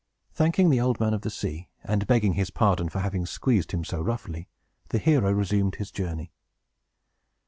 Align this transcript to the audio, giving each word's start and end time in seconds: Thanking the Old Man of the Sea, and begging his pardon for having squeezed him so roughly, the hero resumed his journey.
Thanking 0.31 0.71
the 0.71 0.81
Old 0.81 0.99
Man 0.99 1.13
of 1.13 1.21
the 1.21 1.29
Sea, 1.29 1.69
and 1.83 2.07
begging 2.07 2.33
his 2.33 2.49
pardon 2.49 2.89
for 2.89 3.01
having 3.01 3.27
squeezed 3.27 3.71
him 3.71 3.85
so 3.85 4.01
roughly, 4.01 4.49
the 4.89 4.97
hero 4.97 5.31
resumed 5.31 5.75
his 5.75 5.91
journey. 5.91 6.31